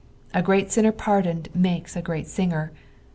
[0.33, 2.71] A great sinner pardoned makes a great singer.